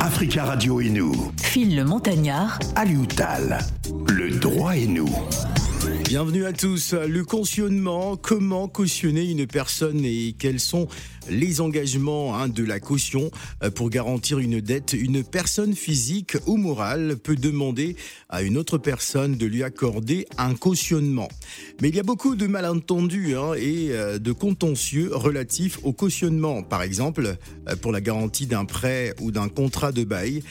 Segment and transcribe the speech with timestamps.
[0.00, 1.32] Africa Radio et nous.
[1.42, 2.58] Phil le Montagnard.
[2.76, 3.58] Alioutal.
[4.08, 5.08] Le droit et nous.
[6.06, 6.92] Bienvenue à tous.
[6.92, 10.86] Le cautionnement, comment cautionner une personne et quels sont
[11.30, 13.30] les engagements hein, de la caution
[13.62, 14.92] euh, pour garantir une dette?
[14.92, 17.96] Une personne physique ou morale peut demander
[18.28, 21.28] à une autre personne de lui accorder un cautionnement.
[21.80, 26.62] Mais il y a beaucoup de malentendus hein, et euh, de contentieux relatifs au cautionnement.
[26.62, 27.36] Par exemple,
[27.68, 30.42] euh, pour la garantie d'un prêt ou d'un contrat de bail.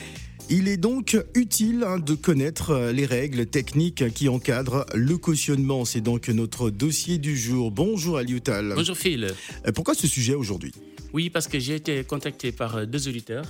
[0.50, 5.86] Il est donc utile hein, de connaître euh, les règles techniques qui encadrent le cautionnement.
[5.86, 7.70] C'est donc notre dossier du jour.
[7.70, 8.74] Bonjour Alioutal.
[8.76, 9.32] Bonjour Phil.
[9.66, 10.72] Euh, pourquoi ce sujet aujourd'hui?
[11.14, 13.46] Oui, parce que j'ai été contacté par euh, deux auditeurs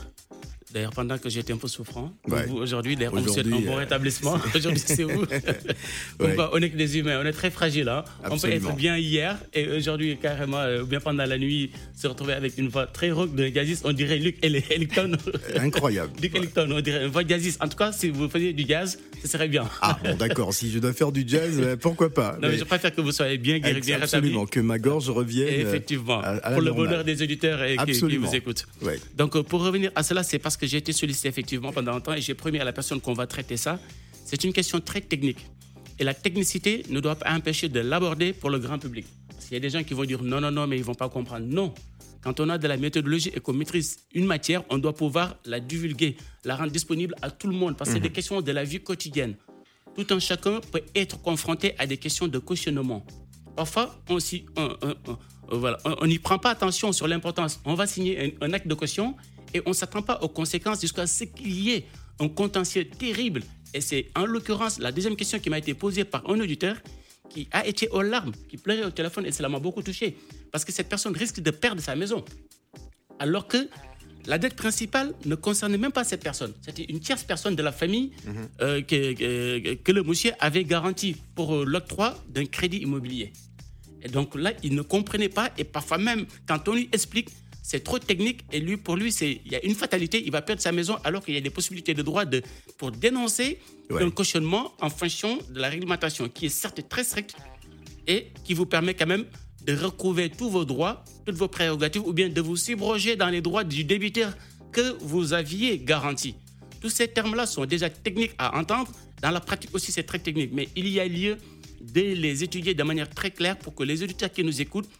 [0.74, 2.12] D'ailleurs, pendant que j'étais un peu souffrant,
[2.52, 4.41] aujourd'hui, d'ailleurs, on vous souhaite un bon rétablissement.
[4.56, 5.24] aujourd'hui, c'est vous.
[6.19, 7.88] on est que des humains, on est très fragiles.
[7.88, 8.02] Hein.
[8.28, 12.32] On peut être bien hier et aujourd'hui, carrément, euh, bien pendant la nuit, se retrouver
[12.32, 13.84] avec une voix très rauque de jazziste.
[13.87, 15.12] On dirait Luc Ellington.
[15.56, 16.10] Incroyable.
[16.20, 17.62] Luc Ellington, on dirait une voix jazziste.
[17.62, 19.70] En tout cas, si vous faisiez du jazz, ce serait bien.
[19.80, 20.52] Ah, bon, d'accord.
[20.52, 23.13] si je dois faire du jazz, euh, pourquoi pas Non, mais, je préfère que vous
[23.13, 24.30] soyez bien guéri, bien rétabli.
[24.30, 25.46] Absolument, que ma gorge revienne.
[25.46, 28.66] Euh, effectivement, pour le bonheur des auditeurs et qui, qui, vous écoutent.
[29.16, 32.15] Donc, pour revenir à cela, c'est parce que j'ai été sollicité effectivement pendant un temps
[32.15, 33.79] et j'ai promis à la personne qu'on va traiter ça.
[34.24, 35.38] C'est une question très technique.
[35.98, 39.07] Et la technicité ne doit pas empêcher de l'aborder pour le grand public.
[39.29, 40.85] Parce qu'il y a des gens qui vont dire non, non, non, mais ils ne
[40.85, 41.46] vont pas comprendre.
[41.46, 41.73] Non.
[42.23, 45.60] Quand on a de la méthodologie et qu'on maîtrise une matière, on doit pouvoir la
[45.60, 47.76] divulguer, la rendre disponible à tout le monde.
[47.76, 48.15] Parce que c'est des mhm.
[48.15, 49.37] questions de la vie quotidienne.
[49.95, 53.04] Tout un chacun peut être confronté à des questions de cautionnement.
[53.54, 57.60] Parfois, on n'y prend pas attention sur l'importance.
[57.65, 59.15] On va signer un acte de caution
[59.55, 61.87] et on ne s'attend pas aux conséquences jusqu'à ce qu'il y ait
[62.21, 63.43] un contentieux terrible.
[63.73, 66.77] Et c'est en l'occurrence la deuxième question qui m'a été posée par un auditeur
[67.31, 70.16] qui a été aux larmes, qui pleurait au téléphone et cela m'a beaucoup touché.
[70.53, 72.25] Parce que cette personne risque de perdre sa maison.
[73.19, 73.69] Alors que
[74.27, 76.53] la dette principale ne concernait même pas cette personne.
[76.62, 78.34] C'était une tierce personne de la famille mhm.
[78.60, 83.32] euh, que, que, le monsieur avait garanti pour euh, l'octroi d'un crédit immobilier.
[84.03, 87.31] Et donc là, il ne comprenait pas et parfois même, quand on lui explique,
[87.64, 90.42] c'est trop technique et lui, pour lui, c'est il y a une fatalité, il va
[90.42, 92.42] perdre sa maison alors qu'il y a des possibilités de droit de,
[92.76, 93.58] pour dénoncer
[93.91, 97.34] un cautionnement en fonction de la réglementation qui est certes très stricte
[98.06, 99.25] et qui vous permet quand même
[99.64, 103.41] de recouvrir tous vos droits, toutes vos prérogatives ou bien de vous subroger dans les
[103.41, 104.34] droits du débiteur
[104.70, 106.34] que vous aviez garantis.
[106.82, 108.92] Tous ces termes-là sont déjà techniques à entendre.
[109.22, 110.50] Dans la pratique aussi, c'est très technique.
[110.52, 111.38] Mais il y a lieu
[111.81, 114.91] de les étudier de manière très claire pour que les auditeurs qui nous écoutent,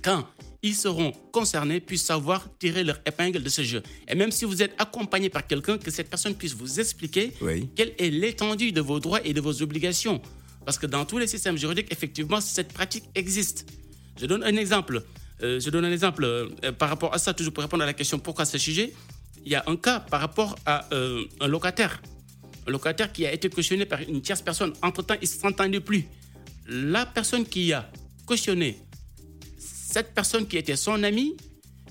[0.00, 0.24] quand
[0.62, 3.82] ils seront concernés puissent savoir tirer leur épingle de ce jeu.
[4.08, 7.32] Et même si vous êtes accompagné par quelqu'un, que cette personne puisse vous expliquer
[7.76, 10.20] quelle est l'étendue de vos droits et de vos obligations.
[10.64, 13.66] Parce que dans tous les systèmes juridiques, effectivement, cette pratique existe.
[14.20, 15.02] Je donne un exemple.
[15.42, 17.94] Euh, je donne un exemple euh, par rapport à ça, toujours pour répondre à la
[17.94, 18.92] question pourquoi ce sujet?
[19.46, 22.02] Il y a un cas par rapport à euh, un locataire.
[22.66, 24.72] Un locataire qui a été cautionné par une tierce personne.
[24.82, 26.06] Entre-temps, il ne s'entendait plus.
[26.66, 27.90] La personne qui a
[28.26, 28.78] cautionné
[29.90, 31.34] cette personne qui était son ami,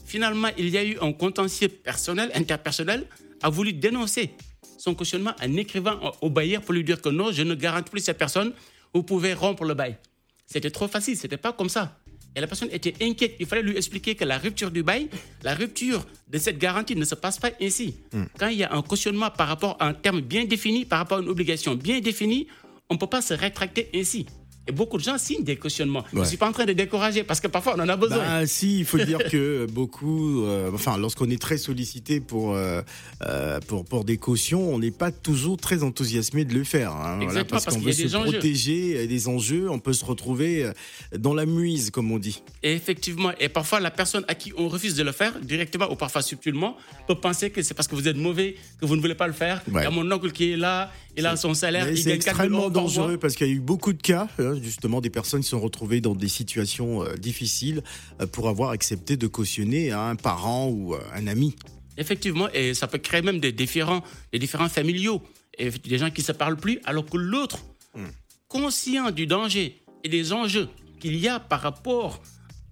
[0.05, 3.07] finalement, il y a eu un contentieux personnel, interpersonnel,
[3.41, 4.29] a voulu dénoncer
[4.77, 8.01] son cautionnement en écrivant au bailleur pour lui dire que non, je ne garantis plus
[8.01, 8.53] cette personne,
[8.93, 9.97] vous pouvez rompre le bail.
[10.45, 11.97] C'était trop facile, c'était pas comme ça.
[12.35, 13.35] Et la personne était inquiète.
[13.39, 15.09] Il fallait lui expliquer que la rupture du bail,
[15.41, 17.95] la rupture de cette garantie ne se passe pas ainsi.
[18.13, 18.25] Hmm.
[18.37, 21.17] Quand il y a un cautionnement par rapport à un terme bien défini, par rapport
[21.17, 22.47] à une obligation bien définie,
[22.91, 24.27] on ne peut pas se rétracter ainsi.
[24.67, 26.03] Et beaucoup de gens signent des cautionnements.
[26.13, 28.17] Je ne suis pas en train de décourager parce que parfois on en a besoin.
[28.17, 32.81] Bah, si, il faut dire que beaucoup, euh, enfin, lorsqu'on est très sollicité pour, euh,
[33.25, 36.91] euh, pour, pour des cautions, on n'est pas toujours très enthousiasmé de le faire.
[36.91, 40.69] Hein, Exactement, parce, qu'on veut se protéger des enjeux, on peut se retrouver
[41.17, 42.43] dans la muise, comme on dit.
[42.63, 45.95] Et effectivement, et parfois la personne à qui on refuse de le faire, directement ou
[45.95, 46.75] parfois subtilement,
[47.07, 49.33] peut penser que c'est parce que vous êtes mauvais, que vous ne voulez pas le
[49.33, 49.61] faire.
[49.67, 52.69] Il y a mon oncle qui est là, il a son salaire, il C'est extrêmement
[52.69, 55.59] dangereux parce qu'il y a eu beaucoup de cas, hein, justement, des personnes qui sont
[55.59, 57.81] retrouvées dans des situations euh, difficiles
[58.21, 61.55] euh, pour avoir accepté de cautionner un parent ou euh, un ami.
[61.97, 65.21] Effectivement, et ça peut créer même des différents, des différents familiaux,
[65.57, 67.59] et des gens qui ne se parlent plus, alors que l'autre,
[67.95, 68.05] hmm.
[68.47, 70.69] conscient du danger et des enjeux
[70.99, 72.21] qu'il y a par rapport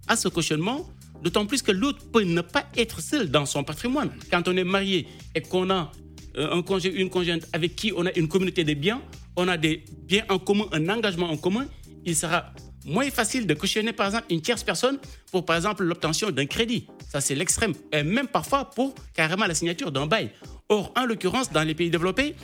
[0.06, 0.88] à ce cautionnement,
[1.22, 4.10] d'autant plus que l'autre peut ne pas être seul dans son patrimoine.
[4.30, 5.90] Quand on est marié et qu'on a
[6.36, 9.02] un congé, une conjointe avec qui on a une communauté de biens,
[9.36, 11.66] on a des biens en commun, un engagement en commun,
[12.04, 12.52] il sera
[12.84, 14.98] moins facile de cautionner par exemple une tierce personne
[15.32, 16.86] pour par exemple l'obtention d'un crédit.
[17.08, 17.74] Ça c'est l'extrême.
[17.92, 20.30] Et même parfois pour carrément la signature d'un bail.
[20.68, 22.34] Or, en l'occurrence, dans les pays développés,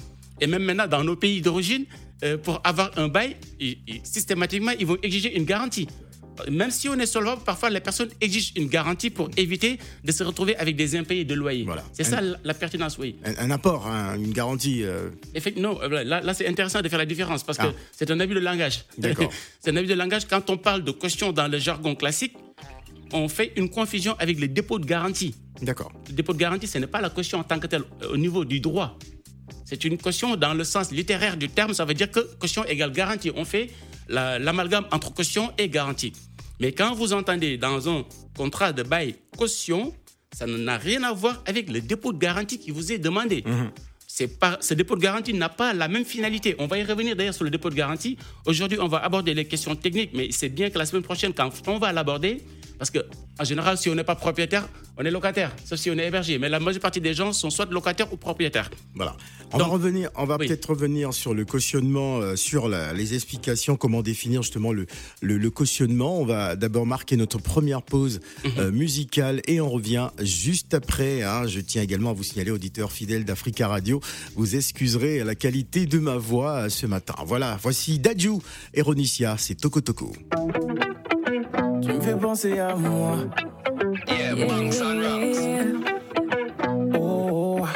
[0.40, 1.86] et même maintenant dans nos pays d'origine,
[2.24, 3.36] euh, pour avoir un bail,
[4.04, 5.88] systématiquement, ils vont exiger une garantie.
[6.50, 10.22] Même si on est solvable, parfois les personnes exigent une garantie pour éviter de se
[10.24, 11.64] retrouver avec des impayés de loyer.
[11.64, 11.84] Voilà.
[11.92, 13.16] C'est ça la pertinence, oui.
[13.24, 14.82] Un, apport, hein, une garantie.
[14.84, 15.10] Euh...
[15.56, 17.72] non, euh, là, c'est intéressant de faire la différence parce que ah.
[17.92, 18.84] c'est un abus de langage.
[18.98, 19.30] D'accord.
[19.60, 22.34] c'est un abus de langage quand on parle de caution dans le jargon classique
[23.12, 25.34] on fait une confusion avec les dépôts de garantie.
[25.60, 25.92] D'accord.
[26.08, 28.16] Le dépôt de garantie, ce n'est pas la caution en tant que telle euh, au
[28.16, 28.98] niveau du droit.
[29.64, 31.72] C'est une caution dans le sens littéraire du terme.
[31.72, 33.30] Ça veut dire que caution égale garantie.
[33.34, 33.70] On fait
[34.08, 36.12] l'amalgame entre caution et garantie.
[36.62, 38.04] Mais quand vous entendez dans un
[38.36, 39.92] contrat de bail caution,
[40.32, 43.42] ça n'a rien à voir avec le dépôt de garantie qui vous est demandé.
[43.44, 43.72] Mhm.
[44.38, 46.54] Pas, ce dépôt de garantie n'a pas la même finalité.
[46.60, 48.16] On va y revenir d'ailleurs sur le dépôt de garantie.
[48.46, 51.50] Aujourd'hui, on va aborder les questions techniques, mais c'est bien que la semaine prochaine, quand
[51.66, 52.40] on va l'aborder,
[52.82, 56.08] parce qu'en général, si on n'est pas propriétaire, on est locataire, sauf si on est
[56.08, 56.40] hébergé.
[56.40, 58.72] Mais la majeure partie des gens sont soit locataires ou propriétaires.
[58.96, 59.16] Voilà.
[59.52, 64.02] On va revenir, on va peut-être revenir sur le cautionnement, euh, sur les explications, comment
[64.02, 64.86] définir justement le,
[65.20, 66.18] le, cautionnement.
[66.18, 68.50] On va d'abord marquer notre première pause mhm.
[68.58, 71.22] euh, musicale et on revient juste après.
[71.22, 71.46] Hein.
[71.46, 74.00] Je tiens également à vous signaler, auditeur fidèle d'Africa Radio,
[74.34, 77.14] vous excuserez la qualité de ma voix euh, ce matin.
[77.26, 78.38] Voilà, voici Dadju
[78.74, 80.12] et Ronicia, c'est Toko Toko.
[81.82, 83.16] Tu me fais penser à moi.
[84.06, 84.34] Yeah,
[86.94, 87.66] Oh.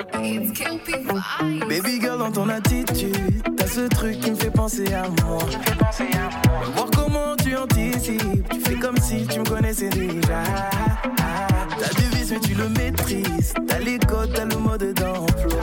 [1.69, 5.39] Baby girl, dans ton attitude, t'as ce truc qui me fait penser à moi.
[6.75, 10.43] Voir comment tu anticipes, tu fais comme si tu me connaissais déjà.
[11.79, 13.55] T'as du vice, mais tu le maîtrises.
[13.67, 15.61] T'as les codes, t'as le mode d'emploi.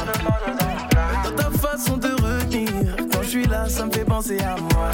[1.23, 4.91] Dans ta façon de retenir, quand je suis là, ça me fait penser à moi.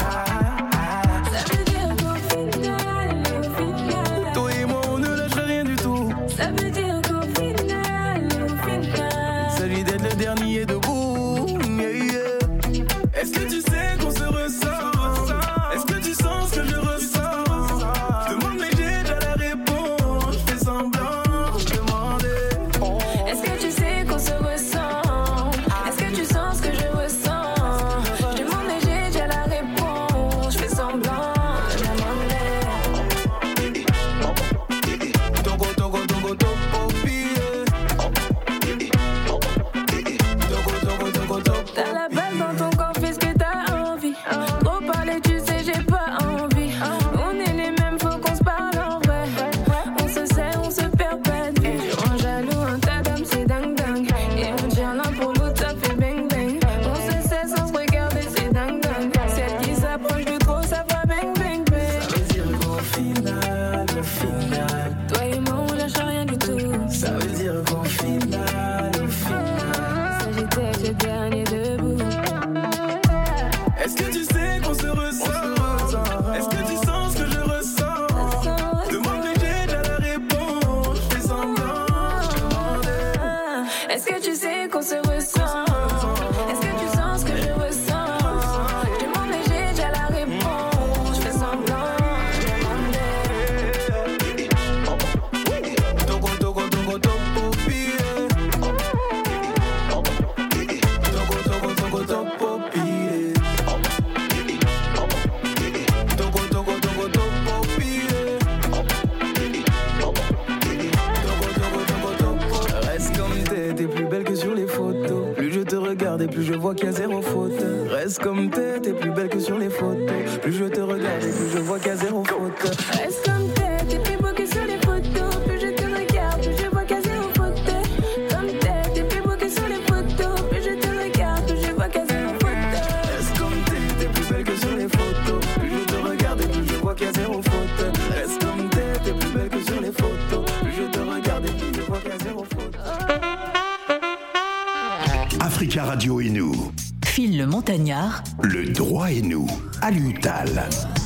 [150.50, 150.99] Alan.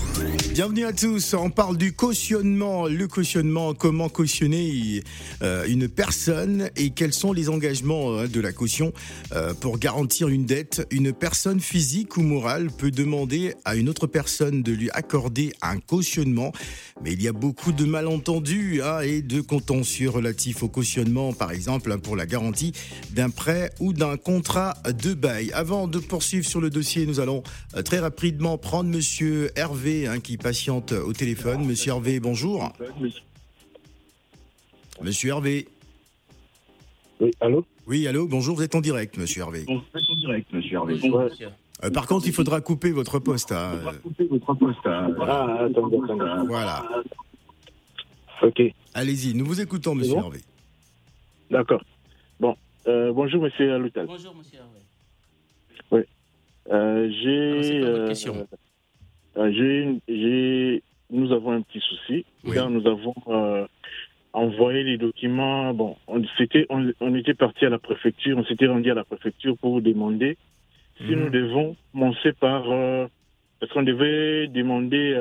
[0.54, 1.34] Bienvenue à tous.
[1.34, 2.86] On parle du cautionnement.
[2.86, 5.02] Le cautionnement, comment cautionner
[5.42, 8.92] euh, une personne et quels sont les engagements euh, de la caution
[9.32, 10.86] euh, pour garantir une dette?
[10.92, 15.80] Une personne physique ou morale peut demander à une autre personne de lui accorder un
[15.80, 16.52] cautionnement,
[17.02, 21.50] mais il y a beaucoup de malentendus hein, et de contentieux relatifs au cautionnement, par
[21.50, 22.72] exemple hein, pour la garantie
[23.10, 25.50] d'un prêt ou d'un contrat de bail.
[25.52, 27.42] Avant de poursuivre sur le dossier, nous allons
[27.84, 31.64] très rapidement prendre Monsieur Hervé hein, qui patiente au téléphone.
[31.64, 32.72] Monsieur Hervé, bonjour.
[35.02, 35.68] Monsieur Hervé.
[37.20, 39.64] Oui, allô Oui, allô, bonjour, vous êtes en direct, monsieur Hervé.
[39.66, 41.00] Vous êtes en direct, monsieur Hervé.
[41.82, 43.52] Euh, par contre, il faudra couper votre poste.
[43.52, 43.72] Hein.
[43.74, 44.86] Il faudra couper votre poste.
[44.86, 45.14] Hein.
[45.20, 45.68] Ah.
[46.46, 46.84] Voilà.
[48.42, 48.62] Ok.
[48.94, 50.40] Allez-y, nous vous écoutons, monsieur Hervé.
[51.50, 51.82] D'accord.
[52.40, 52.56] Bon,
[52.86, 54.06] euh, bonjour, monsieur Aloutal.
[54.06, 54.80] Bonjour, monsieur Hervé.
[55.90, 56.00] Oui.
[56.72, 58.54] Euh, j'ai.
[59.36, 60.82] Euh, j'ai.
[61.10, 62.24] Nous avons un petit souci.
[62.44, 63.14] Nous avons
[64.32, 65.72] envoyé les documents.
[65.74, 69.56] Bon, on, était, on, était parti à la préfecture, on s'était rendu à la préfecture
[69.58, 70.36] pour demander
[70.98, 71.30] si nous mhm.
[71.30, 72.64] devons commencer par.
[73.60, 75.14] parce qu'on devait demander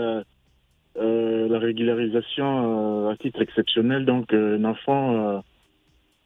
[0.96, 5.44] euh, la régularisation euh, à titre exceptionnel, donc euh, un enfant,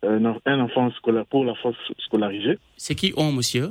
[0.04, 2.60] un enfant scolaire pour la force scolarisée.
[2.76, 3.70] C'est qui on, monsieur?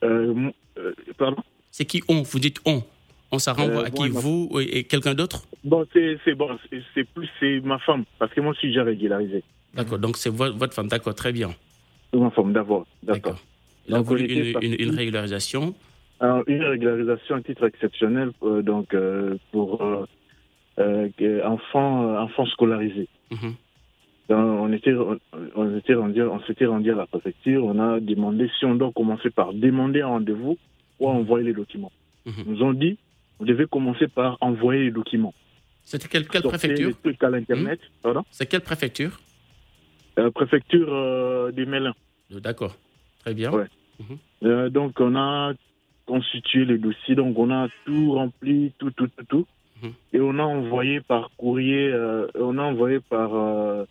[0.00, 1.42] Pardon?
[1.70, 2.22] C'est qui on?
[2.22, 2.82] Vous dites on
[3.30, 4.08] on s'en renvoie à qui?
[4.08, 5.44] Vous et quelqu'un d'autre?
[5.64, 6.58] Bon, c'est bon,
[6.94, 9.42] c'est plus c'est ma femme parce que moi aussi j'ai régularisé.
[9.74, 11.50] D'accord, donc c'est votre, femme, d'accord, très bien.
[12.14, 13.38] Ma femme, d'abord, d'accord.
[13.88, 15.74] Donc, une, une, régularisation?
[16.20, 19.82] Alors, une régularisation à titre exceptionnel euh, donc euh, pour
[20.78, 23.08] euh, enfants enfants scolarisés.
[23.30, 23.54] Mhm.
[24.30, 24.94] on était
[25.54, 27.64] on était rendu on s'était rendu à la préfecture.
[27.64, 30.56] On a demandé si on doit commencer par demander un rendez-vous
[30.98, 31.92] ou envoyer les documents.
[32.26, 32.34] Mhm.
[32.38, 32.98] Ils nous ont dit
[33.38, 35.34] vous devez commencer par envoyer les documents.
[35.82, 36.90] C'était quelle, quelle préfecture.
[37.04, 37.76] Mhm.
[38.30, 39.20] C'est quelle préfecture
[40.34, 41.94] Préfecture des Mélins.
[42.30, 42.76] D'accord.
[43.20, 43.52] Très bien.
[43.52, 44.70] Ouais.
[44.70, 45.54] donc on a
[46.08, 47.14] constitué le dossier.
[47.14, 49.46] Donc, on a tout rempli, tout, tout, tout, tout.
[49.82, 49.92] Mhm.
[50.14, 53.84] Et on a envoyé par courrier, euh, on a envoyé par euh,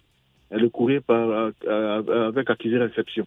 [0.51, 3.25] le courrier par, euh, avec accusé réception.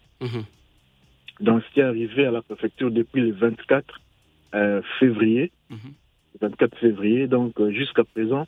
[1.41, 1.47] Mhm.
[1.47, 4.01] Donc, ce qui est arrivé à la préfecture depuis le 24
[4.99, 5.53] février.
[5.71, 5.93] Le mhm.
[6.41, 8.47] 24 février, donc jusqu'à présent,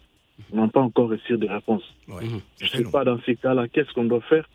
[0.52, 1.82] on n'a pas encore reçu de réponse.
[2.08, 4.48] Je ne sais pas dans ces cas-là, qu'est-ce qu'on doit faire?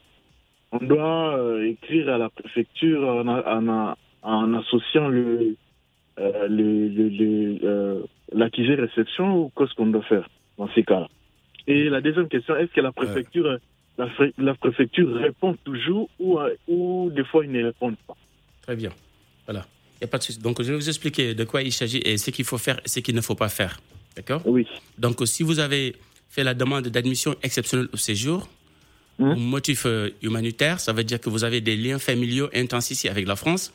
[0.72, 5.56] On doit écrire à la préfecture en, en associant le,
[6.20, 6.48] euh,
[7.63, 8.01] euh,
[8.32, 10.27] l'accusé réception ou qu'est-ce qu'on doit faire
[10.58, 11.08] dans ces cas-là?
[11.67, 13.60] Et la deuxième question, est-ce que la préfecture,
[13.98, 18.15] la, préfecture répond toujours ou, euh, ou des fois ils ne répondent pas?
[18.68, 18.92] Très bien.
[19.46, 19.66] Voilà.
[19.96, 20.40] Il n'y a pas de souci.
[20.40, 22.90] Donc, je vais vous expliquer de quoi il s'agit et ce qu'il faut faire et
[22.90, 23.80] ce qu'il ne faut pas faire.
[24.16, 24.42] D'accord?
[24.46, 24.68] Oui.
[24.98, 25.96] Donc, si vous avez
[26.30, 28.48] fait la demande d'admission exceptionnelle au séjour,
[29.20, 29.36] hum?
[29.40, 29.88] motif
[30.22, 33.72] humanitaire, ça veut dire que vous avez des liens familiaux intenses ici avec la France.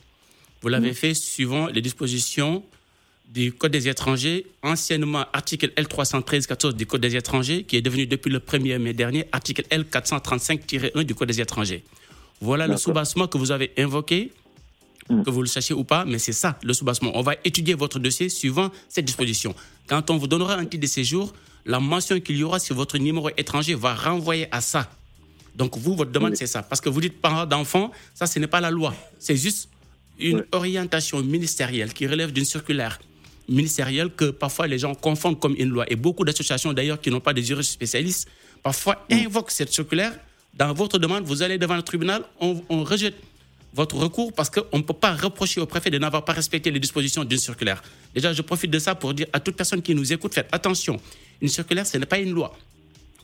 [0.61, 0.95] Vous l'avez mm.
[0.95, 2.63] fait suivant les dispositions
[3.33, 8.31] du Code des étrangers, anciennement article L313-14 du Code des étrangers, qui est devenu depuis
[8.31, 11.83] le 1er mai dernier article L435-1 du Code des étrangers.
[12.43, 14.33] Voilà le soubassement que vous avez invoqué.
[15.25, 17.13] Que vous le sachiez ou pas, mais c'est ça le soubassement.
[17.15, 19.55] On va étudier votre dossier suivant cette disposition.
[19.87, 21.33] Quand on vous donnera un titre de séjour,
[21.65, 24.91] la mention qu'il y aura sur votre numéro étranger va renvoyer à ça.
[25.55, 26.63] Donc vous, votre demande, c'est ça.
[26.63, 28.95] Parce que vous dites parents d'enfants, ça, ce n'est pas la loi.
[29.19, 29.69] C'est juste
[30.19, 32.99] une orientation ministérielle qui relève d'une circulaire
[33.49, 35.85] ministérielle que parfois les gens confondent comme une loi.
[35.89, 38.29] Et beaucoup d'associations d'ailleurs qui n'ont pas des juristes spécialistes,
[38.63, 39.15] parfois mm.
[39.27, 40.19] invoquent cette circulaire.
[40.55, 43.15] Dans votre demande, vous allez devant le tribunal, on, rejette
[43.75, 46.81] votre recours parce qu'on ne peut pas reprocher au préfet de n'avoir pas respecté les
[46.81, 47.83] dispositions d'une circulaire.
[48.15, 51.01] Déjà, je profite de ça pour dire à toute personne qui nous écoute, faites attention.
[51.41, 52.57] Une circulaire, ce n'est pas une loi.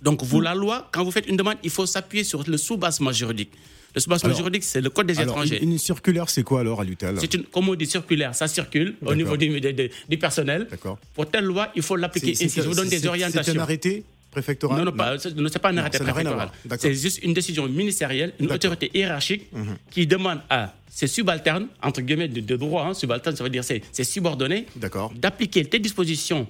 [0.03, 0.45] Donc, vous, mm.
[0.45, 3.51] la loi, quand vous faites une demande, il faut s'appuyer sur le sous-bassement juridique.
[3.95, 5.63] Le soubassement juridique, c'est le code des étrangers.
[5.63, 8.95] Une, circulaire, c'est quoi alors à l'UTAL C'est une, comme on dit circulaire, ça circule
[9.05, 10.69] au niveau du, du, personnel.
[11.15, 12.49] Pour telle loi, il faut l'appliquer ainsi.
[12.49, 13.53] Je vous donne des orientations.
[13.55, 16.51] C'est un arrêté préfectoral Non, non, ce n'est pas un arrêté préfectoral.
[16.79, 19.77] C'est juste une décision ministérielle, une autorité hiérarchique mhm.
[19.91, 23.83] qui demande à ses subalternes, entre guillemets de, droit, hein, subalterne, ça veut dire ses,
[23.93, 24.67] ses subordonnés,
[25.15, 26.47] d'appliquer telle disposition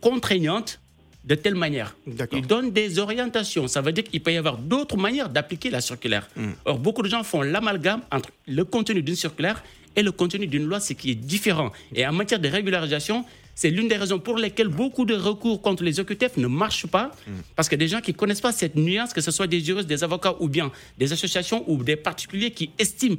[0.00, 0.80] contraignante
[1.24, 1.96] de telle manière.
[2.32, 3.66] Il donne des orientations.
[3.66, 6.28] Ça veut dire qu'il peut y avoir d'autres manières d'appliquer la circulaire.
[6.36, 6.52] Hmm.
[6.64, 9.62] Or, beaucoup de gens font l'amalgame entre le contenu d'une circulaire
[9.96, 11.72] et le contenu d'une loi, ce qui est différent.
[11.94, 13.24] Et en matière de régularisation,
[13.56, 17.10] c'est l'une des raisons pour lesquelles beaucoup de recours contre les OQTF ne marchent pas,
[17.56, 19.88] parce que des gens qui ne connaissent pas cette nuance, que ce soit des juristes,
[19.88, 23.16] des avocats ou bien des associations ou des particuliers qui estiment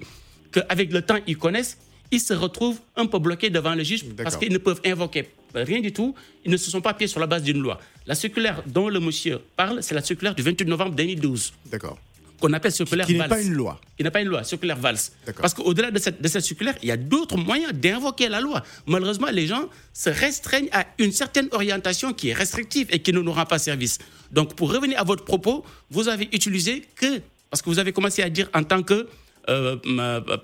[0.51, 1.77] qu'avec le temps, ils connaissent,
[2.11, 5.81] ils se retrouvent un peu bloqués devant le juge parce qu'ils ne peuvent invoquer rien
[5.81, 6.15] du tout.
[6.45, 7.79] Ils ne se sont pas appuyés sur la base d'une loi.
[8.05, 11.53] La circulaire dont le monsieur parle, c'est la circulaire du 28 novembre 2012.
[11.65, 11.97] D'accord.
[12.39, 13.79] Qu'on appelle circulaire Qui n'est pas une loi.
[13.97, 15.11] Qui n'est pas une loi, circulaire VALS.
[15.41, 18.63] Parce qu'au-delà de cette, de cette circulaire, il y a d'autres moyens d'invoquer la loi.
[18.85, 23.21] Malheureusement, les gens se restreignent à une certaine orientation qui est restrictive et qui ne
[23.21, 23.97] nous rend pas service.
[24.31, 28.21] Donc, pour revenir à votre propos, vous avez utilisé que, parce que vous avez commencé
[28.21, 29.07] à dire en tant que
[29.49, 29.77] euh,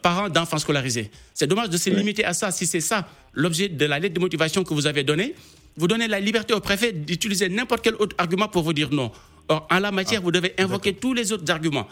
[0.02, 1.12] parents d'enfants scolarisés.
[1.34, 2.52] C'est dommage de se limiter à ça.
[2.52, 5.36] Si c'est ça l'objet de la lettre de motivation que vous avez donnée,
[5.76, 9.12] vous donnez la liberté au préfet d'utiliser n'importe quel autre argument pour vous dire non.
[9.50, 11.88] Or, en la matière, ah, vous devez invoquer tous les autres arguments.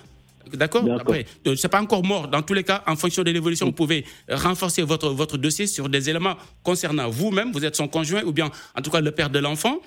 [0.54, 2.28] D'accord Après, c'est pas encore mort.
[2.28, 5.88] Dans tous les cas, en fonction de l'évolution, vous pouvez renforcer votre, votre dossier sur
[5.88, 9.30] des éléments concernant vous-même, vous êtes son conjoint ou bien en tout cas le père
[9.30, 9.80] de l'enfant,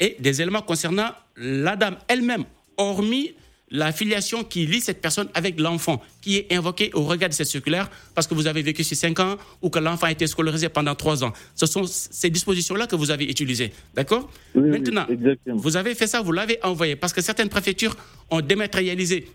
[0.00, 2.44] et des éléments concernant la dame elle-même,
[2.76, 3.34] hormis
[3.70, 7.46] la filiation qui lie cette personne avec l'enfant, qui est invoquée au regard de cette
[7.48, 10.68] circulaire parce que vous avez vécu sur 5 ans ou que l'enfant a été scolarisé
[10.68, 11.32] pendant 3 ans.
[11.54, 13.72] Ce sont ces dispositions-là que vous avez utilisées.
[13.94, 14.30] D'accord?
[14.54, 15.06] Maintenant,
[15.46, 17.96] vous avez fait ça, vous l'avez envoyé parce que certaines préfectures
[18.30, 19.28] ont dématérialisé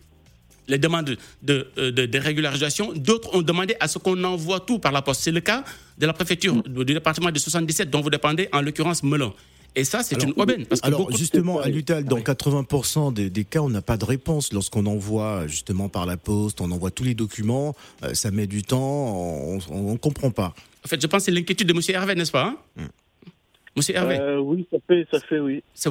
[0.68, 2.94] les demandes de, euh, de, régularisation.
[2.94, 5.22] D'autres ont demandé à ce qu'on envoie tout par la poste.
[5.22, 5.64] C'est le cas
[5.98, 9.34] de la préfecture du département de 77 dont vous dépendez, en l'occurrence Melun.
[9.76, 10.66] Et ça, c'est une aubaine.
[10.66, 14.54] Parce alors, justement, à l'UTAL, dans 80% des, cas, on n'a pas de réponse.
[14.54, 18.62] Lorsqu'on envoie, justement, par la poste, on envoie tous les documents, euh, ça met du
[18.62, 20.54] temps, on ne comprend pas.
[20.86, 21.82] En fait, je pense que c'est l'inquiétude de M.
[21.90, 22.58] Hervé, n'est-ce pas hein?
[22.78, 22.88] Hum.
[23.76, 25.64] Monsieur Hervé euh, Oui, ça fait, ça fait oui.
[25.74, 25.90] Ça,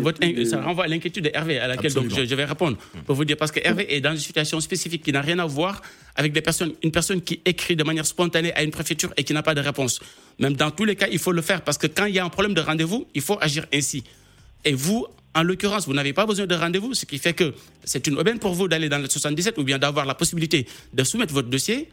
[0.61, 2.77] renvoie à l'inquiétude de Hervé, à laquelle donc, je, vais répondre.
[3.07, 5.47] Pour vous dire, parce que Hervé est dans une situation spécifique qui n'a rien à
[5.47, 5.83] voir
[6.15, 9.35] avec des personnes, une personne qui écrit de manière spontanée à une préfecture et qui
[9.35, 10.01] n'a pas de réponse.
[10.39, 12.25] Même dans tous les cas, il faut le faire parce que quand il y a
[12.25, 14.05] un problème de rendez-vous, il faut agir ainsi.
[14.65, 18.07] Et vous, en l'occurrence, vous n'avez pas besoin de rendez-vous, ce qui fait que c'est
[18.07, 21.35] une aubaine pour vous d'aller dans le 77 ou bien d'avoir la possibilité de soumettre
[21.35, 21.89] votre dossier.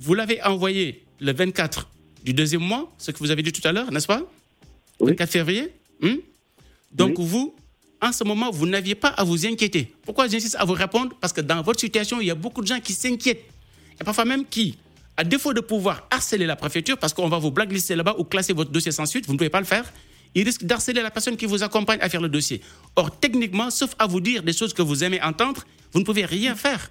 [0.00, 1.88] Vous l'avez envoyé le 24
[2.24, 4.22] du deuxième mois, ce que vous avez dit tout à l'heure, n'est-ce pas?
[5.04, 5.72] Le 4 février.
[6.00, 6.16] Hmm?
[6.92, 7.54] Donc vous,
[8.00, 9.92] en ce moment, vous n'aviez pas à vous inquiéter.
[10.04, 11.14] Pourquoi j'insiste à vous répondre?
[11.20, 13.44] Parce que dans votre situation, il y a beaucoup de gens qui s'inquiètent.
[14.00, 14.78] Et parfois même qui,
[15.16, 18.52] à défaut de pouvoir harceler la préfecture, parce qu'on va vous blacklister là-bas ou classer
[18.52, 19.92] votre dossier sans suite, vous ne pouvez pas le faire,
[20.34, 22.60] ils risquent d'harceler la personne qui vous accompagne à faire le dossier.
[22.94, 26.24] Or, techniquement, sauf à vous dire des choses que vous aimez entendre, vous ne pouvez
[26.24, 26.90] rien faire.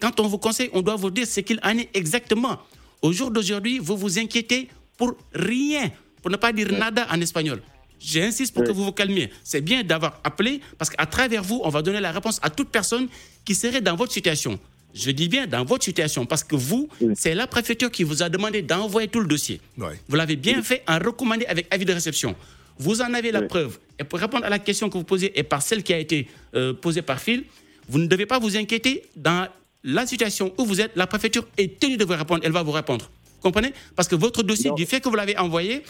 [0.00, 2.58] Quand on vous conseille, on doit vous dire ce qu'il en est exactement.
[3.02, 5.90] Au jour d'aujourd'hui, vous vous inquiétez pour rien
[6.22, 7.60] pour ne pas dire nada en espagnol.
[7.98, 9.30] J'insiste pour que vous vous calmiez.
[9.44, 12.70] C'est bien d'avoir appelé parce qu'à travers vous, on va donner la réponse à toute
[12.70, 13.08] personne
[13.44, 14.58] qui serait dans votre situation.
[14.94, 18.28] Je dis bien dans votre situation parce que vous, c'est la préfecture qui vous a
[18.28, 19.60] demandé d'envoyer tout le dossier.
[20.08, 22.34] Vous l'avez bien fait en recommandé avec avis de réception.
[22.78, 23.78] Vous en avez la preuve.
[23.98, 26.26] Et pour répondre à la question que vous posez et par celle qui a été
[26.54, 27.44] euh, posée par Phil,
[27.86, 29.02] vous ne devez pas vous inquiéter.
[29.14, 29.46] Dans
[29.84, 32.40] la situation où vous êtes, la préfecture est tenue de vous répondre.
[32.42, 33.10] Elle va vous répondre.
[33.42, 33.74] Comprenez?
[33.94, 35.82] Parce que votre dossier, du fait que vous l'avez envoyé.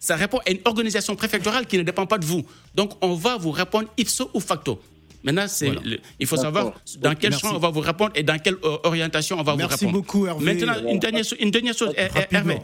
[0.00, 2.44] Ça répond à une organisation préfectorale qui ne dépend pas de vous.
[2.74, 4.80] Donc, on va vous répondre ipso ou facto.
[5.24, 5.72] Maintenant, c'est
[6.20, 9.40] il faut savoir dans quel champ on va vous répondre et dans quelle euh, orientation
[9.40, 9.70] on va vous répondre.
[9.70, 10.44] Merci beaucoup, Hervé.
[10.44, 12.58] Maintenant, une dernière, une dernière chose, Hervé.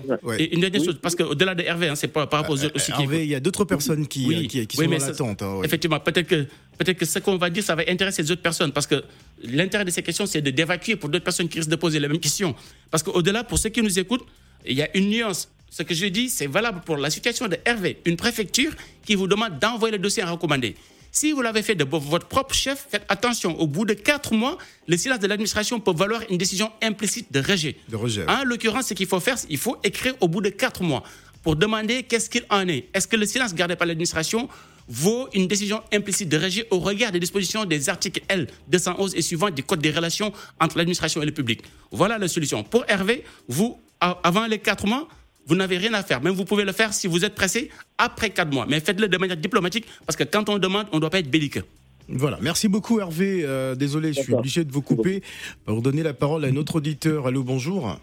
[0.52, 3.30] Une dernière chose, parce qu'au-delà de Hervé, hein, c'est par, rapport aux autres Hervé, il
[3.30, 5.42] y a d'autres personnes qui, qui, qui sont dans l'attente.
[5.42, 8.42] Hein, effectivement, peut-être que, peut que ce qu'on va dire, ça va intéresser les autres
[8.42, 9.02] personnes, parce que
[9.42, 12.08] l'intérêt de ces questions, c'est de d'évacuer pour d'autres personnes qui risquent de poser les
[12.08, 12.54] mêmes questions.
[12.90, 14.26] Parce qu'au-delà, pour ceux qui nous écoutent,
[14.66, 17.56] il y a une nuance ce que je dis, c'est valable pour la situation de
[17.64, 18.72] Hervé, une préfecture
[19.04, 20.74] qui vous demande d'envoyer le dossier à recommander.
[21.12, 23.58] Si vous l'avez fait de votre propre chef, faites attention.
[23.58, 27.40] Au bout de quatre mois, le silence de l'administration peut valoir une décision implicite de
[27.40, 27.76] rejet.
[27.88, 28.24] De rejet.
[28.28, 31.02] En l'occurrence, ce qu'il faut faire, il faut écrire au bout de quatre mois
[31.42, 32.88] pour demander qu'est-ce qu'il en est.
[32.94, 34.48] Est-ce que le silence gardé par l'administration
[34.88, 39.22] vaut une décision implicite de rejet au regard des dispositions des articles L 211 et
[39.22, 41.62] suivants du Code des relations entre l'administration et le public?
[41.90, 42.62] Voilà la solution.
[42.62, 45.08] Pour Hervé, vous, avant les quatre mois,
[45.46, 46.20] vous n'avez rien à faire.
[46.22, 48.66] Même vous pouvez le faire si vous êtes pressé après quatre mois.
[48.68, 51.30] Mais faites-le de manière diplomatique parce que quand on demande, on ne doit pas être
[51.30, 51.64] belliqueux.
[52.08, 53.42] Voilà, merci beaucoup Hervé.
[53.44, 55.22] Euh, désolé, je suis obligé de vous couper
[55.64, 57.26] pour donner la parole à notre auditeur.
[57.26, 57.96] Allô, bonjour.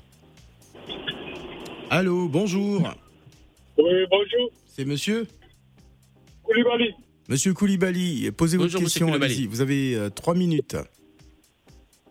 [1.89, 2.81] Allô, bonjour.
[3.77, 4.51] Oui, bonjour.
[4.65, 5.27] C'est monsieur?
[6.43, 6.93] Koulibaly.
[7.27, 9.47] Monsieur Koulibaly, posez votre question, allez-y.
[9.47, 10.77] Vous avez euh, trois minutes.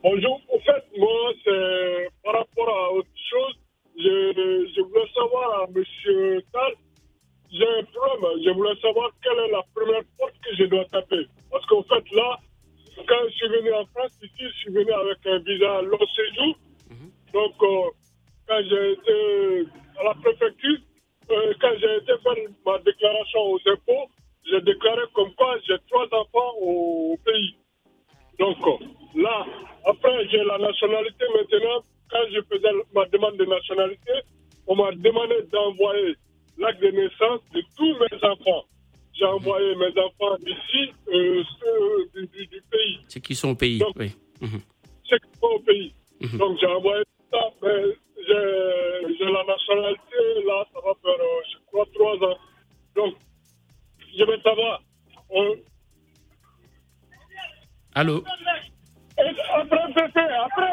[0.02, 0.40] Bonjour.
[0.54, 3.54] En fait, moi, c'est par rapport à autre chose
[3.98, 6.42] je, je voulais savoir à M.
[6.52, 6.72] Tal,
[7.50, 8.42] j'ai un problème.
[8.44, 11.26] Je voulais savoir quelle est la première porte que je dois taper.
[11.50, 12.38] Parce qu'en fait, là,
[13.06, 16.54] quand je suis venu en France, ici, je suis venu avec un visa long séjour.
[16.90, 17.10] Mhm.
[17.32, 17.90] Donc, euh,
[18.48, 20.78] quand j'ai été à la préfecture,
[21.30, 24.10] euh, quand j'ai été faire ma déclaration aux impôts,
[24.48, 27.56] j'ai déclaré comme quoi j'ai trois enfants au pays.
[28.38, 28.58] Donc,
[29.14, 29.46] là,
[29.86, 34.12] après, j'ai la nationalité maintenant quand je faisais ma demande de nationalité,
[34.66, 36.16] on m'a demandé d'envoyer
[36.58, 38.64] l'acte de naissance de tous mes enfants.
[39.14, 41.42] J'ai envoyé mes enfants d'ici, euh,
[42.14, 42.98] du, du, pays.
[43.08, 44.12] Ceux qui sont au pays, oui.
[44.40, 44.60] Mhm.
[45.04, 45.94] Ceux qui sont au pays.
[46.20, 46.38] Mhm.
[46.38, 47.82] Donc j'ai envoyé ça, mais
[48.26, 52.38] j'ai la nationalité, là, ça va faire, euh, je crois, trois ans.
[52.94, 53.14] Donc,
[54.16, 54.82] je vais savoir.
[57.94, 58.22] Allô?
[59.18, 60.66] Après,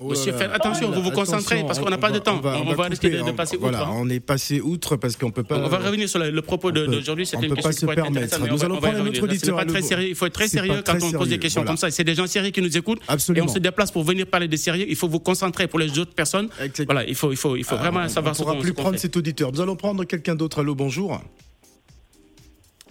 [0.00, 2.36] Monsieur, faites attention, vous vous concentrez parce qu'on n'a pas de temps.
[2.36, 3.68] On va, risquer de, passer outre.
[3.68, 5.58] Voilà, on est passé outre parce qu'on peut pas.
[5.58, 7.26] On va revenir sur le, propos d'aujourd'hui.
[7.26, 8.40] C'était une question qui permettre.
[8.46, 9.60] Nous allons prendre notre auditeur.
[10.00, 11.90] Il faut être très sérieux quand on pose des questions comme ça.
[11.90, 13.00] C'est des gens sérieux qui nous écoutent.
[13.34, 14.86] Et on se déplace pour venir parler des sérieux.
[14.88, 16.48] Il faut vous concentrer pour les autres personnes.
[16.86, 18.74] Voilà, il faut, il faut, il faut vraiment savoir ce qu'on On ne pourra plus
[18.74, 19.52] prendre cet auditeur.
[19.52, 20.60] Nous allons prendre quelqu'un d'autre.
[20.60, 21.20] Allô, bonjour.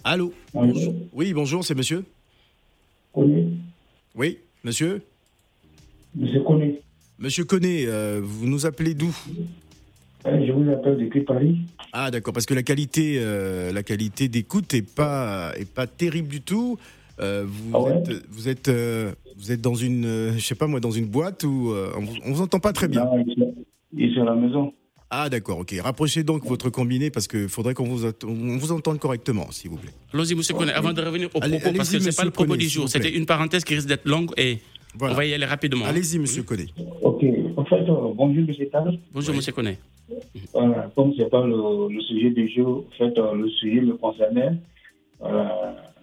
[0.04, 0.32] Allô.
[1.12, 2.04] Oui, bonjour, c'est monsieur.
[3.14, 3.56] Oui.
[4.16, 5.02] Oui, monsieur.
[6.16, 6.80] Monsieur Conné.
[7.18, 9.14] Monsieur Conné, euh, vous nous appelez d'où
[10.26, 11.58] euh, Je vous appelle depuis Paris.
[11.92, 16.28] Ah d'accord, parce que la qualité, euh, la qualité d'écoute est pas, est pas terrible
[16.28, 16.78] du tout.
[17.18, 18.70] vous, ah êtes, vous êtes,
[19.36, 21.72] vous êtes dans une, je sais pas moi, dans une boîte où
[22.24, 23.04] on, vous entend pas très bien.
[23.04, 23.24] Non,
[23.92, 24.72] il est à la maison.
[25.16, 25.72] Ah d'accord, ok.
[25.80, 28.10] Rapprochez donc votre combiné parce qu'il faudrait qu'on vous,
[28.58, 29.92] vous entende correctement, s'il vous plaît.
[30.12, 31.46] Allons-y, monsieur Conné, avant de revenir au propos,
[31.76, 34.06] parce que ce n'est pas le propos du jour, c'était une parenthèse qui risque d'être
[34.06, 34.58] longue et
[35.00, 35.84] on va y aller rapidement.
[35.84, 36.66] Allez-y, monsieur Conné.
[37.02, 37.24] Ok.
[37.56, 38.98] En fait, euh, bonjour, monsieur Tal.
[39.12, 39.78] Bonjour, monsieur Conné.
[40.52, 43.94] Voilà, comme ce n'est pas le, sujet du jour, en fait, euh, le sujet me
[43.94, 44.54] concernait.
[45.20, 45.93] Voilà,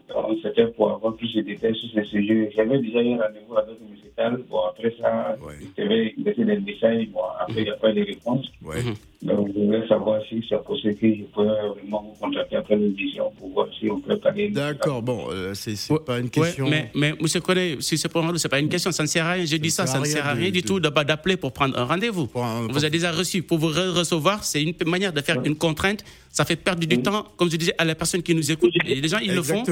[0.41, 2.51] c'était pour avoir plus de détails sur ce sujet.
[2.55, 3.97] J'avais déjà eu un rendez-vous avec M.
[4.15, 4.43] Tal.
[4.49, 7.05] Bon, après ça, il devait laisser des détails.
[7.07, 8.45] Bon, après, il n'y a pas de réponse.
[8.63, 8.81] Ouais.
[9.21, 13.31] Donc, je voulais savoir si c'est possible que je pourrais vraiment vous contacter après l'édition
[13.37, 14.49] pour voir si on peut parler.
[14.49, 16.67] D'accord, bon, euh, c'est pas une question.
[16.67, 17.41] mais, mais, M.
[17.41, 19.45] Coré, si c'est pour c'est pas une question, ça ne sert à rien.
[19.45, 22.29] J'ai dit ça, ça ne sert à rien du tout d'appeler pour prendre un rendez-vous.
[22.33, 23.43] Vous avez déjà reçu.
[23.43, 26.03] Pour vous recevoir, c'est une manière de faire une contrainte.
[26.29, 28.73] Ça fait perdre du temps, comme je disais, à la personne qui nous écoute.
[28.87, 29.63] Et les gens, ils le font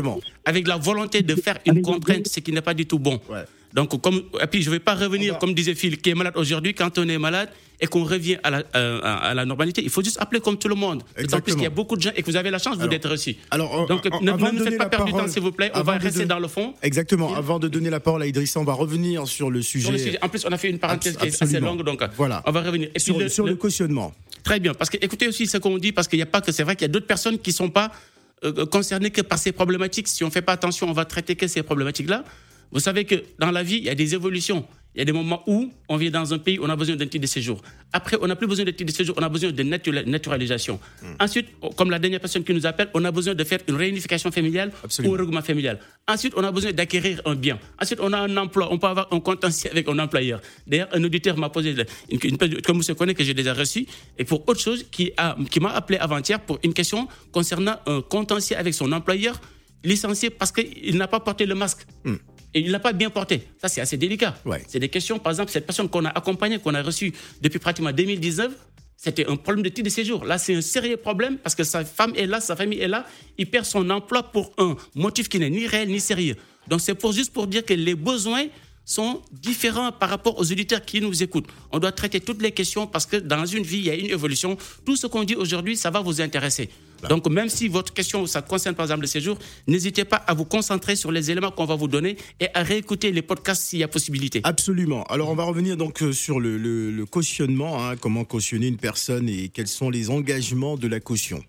[0.46, 3.20] avec la volonté de faire une contrainte, ce qui n'est pas du tout bon.
[3.74, 6.34] Donc, comme, et puis, je ne vais pas revenir, comme disait Phil, qui est malade
[6.36, 6.74] aujourd'hui.
[6.74, 10.04] Quand on est malade et qu'on revient à la, euh, à la, normalité, il faut
[10.04, 11.04] juste appeler comme tout le monde.
[11.34, 13.10] En plus qu'il y a beaucoup de gens et que vous avez la chance d'être
[13.10, 13.36] reçu.
[13.52, 15.72] Alors, Donc, ne, nous faites pas perdre du temps, s'il vous plaît.
[15.76, 16.74] On va rester dans le fond.
[16.82, 17.36] Exactement.
[17.36, 20.18] Avant de donner la parole à Idrissa, on va revenir sur le sujet.
[20.22, 22.42] En plus, on a fait une parenthèse qui est assez longue, donc voilà.
[22.46, 22.90] on va revenir.
[22.96, 24.14] Et sur, le, sur le, cautionnement.
[24.44, 24.74] Très bien.
[24.74, 26.76] Parce que écoutez aussi ce qu'on dit, parce qu'il n'y a pas que c'est vrai
[26.76, 27.92] qu'il y a d'autres personnes qui ne sont pas
[28.44, 30.08] euh, concernées que par ces problématiques.
[30.08, 32.24] Si on ne fait pas attention, on va traiter que ces problématiques-là.
[32.72, 34.66] Vous savez que dans la vie, il y a des évolutions.
[34.96, 37.06] Il y a des moments où on vient dans un pays, on a besoin d'un
[37.06, 37.62] titre de séjour.
[37.94, 40.80] Après, on n'a plus besoin d'un titre de séjour, on a besoin de naturalisation.
[41.02, 41.14] Hmm.
[41.20, 44.32] Ensuite, comme la dernière personne qui nous appelle, on a besoin de faire une réunification
[44.32, 44.72] familiale
[45.04, 45.80] ou un regroupement familial.
[46.08, 47.60] Ensuite, on a besoin d'acquérir un bien.
[47.80, 50.42] Ensuite, on a un emploi, on peut avoir un contentieux avec un employeur.
[50.66, 51.76] D'ailleurs, un auditeur m'a posé,
[52.10, 53.86] une, une, comme vous savez, que j'ai déjà reçu,
[54.18, 58.58] et pour autre chose, qui m'a qui appelé avant-hier pour une question concernant un contentieux
[58.58, 59.40] avec son employeur
[59.84, 61.86] licencié parce qu'il n'a pas porté le masque.
[62.04, 62.16] Hmm
[62.54, 63.48] et il ne l'a pas bien porté.
[63.62, 64.36] Ça, c'est assez délicat.
[64.68, 67.92] C'est des questions, par exemple, cette personne qu'on a accompagnée, qu'on a reçue depuis pratiquement
[67.92, 68.52] 2019,
[68.98, 70.26] c'était un problème de titre de séjour.
[70.26, 73.06] Là, c'est un sérieux problème parce que sa femme est là, sa famille est là.
[73.38, 76.36] Il perd son emploi pour un motif qui n'est ni réel ni sérieux.
[76.68, 78.48] Donc, c'est pour, juste pour dire que les besoins
[78.84, 81.48] sont différents par rapport aux auditeurs qui nous écoutent.
[81.72, 84.08] On doit traiter toutes les questions parce que dans une vie, il y a une
[84.08, 84.58] évolution.
[84.86, 86.70] Tout ce qu'on dit aujourd'hui, ça va vous intéresser.
[87.08, 90.46] Donc, même si votre question, ça concerne par exemple le séjour, n'hésitez pas à vous
[90.46, 93.84] concentrer sur les éléments qu'on va vous donner et à réécouter les podcasts s'il y
[93.84, 94.42] a possibilité.
[94.44, 95.04] Absolument.
[95.04, 99.50] Alors, on va revenir donc euh, sur le, cautionnement, hein, comment cautionner une personne et
[99.50, 101.44] quels sont les engagements de la caution.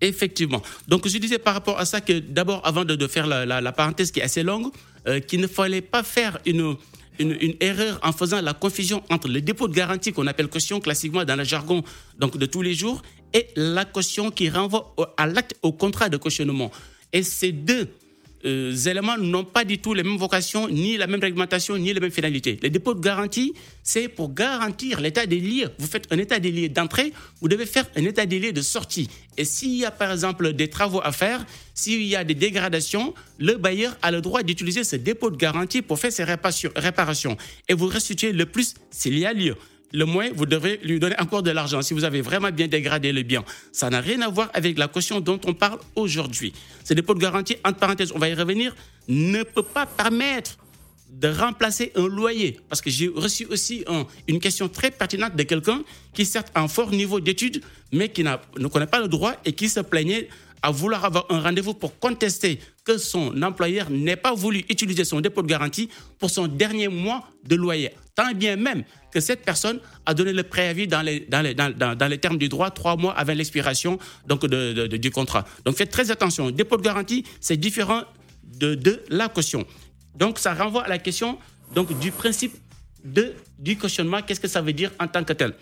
[0.00, 0.62] Effectivement.
[0.88, 4.20] Donc, je disais par rapport à ça que d'abord, avant de, faire la, parenthèse qui
[4.20, 4.70] est assez longue,
[5.06, 6.76] euh, qu'il ne fallait pas faire une,
[7.20, 11.24] une, erreur en faisant la confusion entre le dépôt de garantie qu'on appelle caution classiquement
[11.24, 11.82] dans le jargon
[12.18, 16.16] donc de tous les jours et la caution qui renvoie à l'acte au contrat de
[16.16, 16.70] cautionnement.
[17.12, 17.88] Et ces deux
[18.46, 22.00] euh, éléments n'ont pas du tout les mêmes vocations, ni la même réglementation, ni les
[22.00, 22.58] mêmes finalités.
[22.62, 25.68] Le dépôt de garantie, c'est pour garantir l'état des lieux.
[25.78, 28.62] Vous faites un état des lieux d'entrée, vous devez faire un état des lieux de
[28.62, 29.08] sortie.
[29.36, 33.14] Et s'il y a par exemple des travaux à faire, s'il y a des dégradations,
[33.38, 37.36] le bailleur a le droit d'utiliser ce dépôt de garantie pour faire ses réparations
[37.68, 39.54] et vous restituer le plus s'il y a lieu
[39.92, 43.12] le moins, vous devez lui donner encore de l'argent si vous avez vraiment bien dégradé
[43.12, 43.44] le bien.
[43.72, 46.52] Ça n'a rien à voir avec la caution dont on parle aujourd'hui.
[46.84, 48.74] Ce dépôt de garantie, entre parenthèses, on va y revenir,
[49.08, 50.56] ne peut pas permettre
[51.10, 52.60] de remplacer un loyer.
[52.68, 53.84] Parce que j'ai reçu aussi
[54.28, 55.82] une question très pertinente de quelqu'un
[56.14, 59.52] qui, certes, a un fort niveau d'études, mais qui ne connaît pas le droit et
[59.52, 60.28] qui se plaignait
[60.62, 65.20] à vouloir avoir un rendez-vous pour contester que son employeur n'ait pas voulu utiliser son
[65.20, 67.90] dépôt de garantie pour son dernier mois de loyer.
[68.14, 72.08] Tant bien même que cette personne a donné le préavis dans les, dans les, dans,
[72.08, 75.46] les termes du droit trois mois avant l'expiration donc de, du contrat.
[75.64, 76.50] Donc faites très attention.
[76.50, 78.02] Dépôt de garantie, c'est différent
[78.44, 79.64] de, de la caution.
[80.14, 81.38] Donc ça renvoie à la question
[81.74, 82.54] donc, du principe
[83.04, 84.20] de, du cautionnement.
[84.22, 85.54] Qu'est-ce que ça veut dire en tant que tel?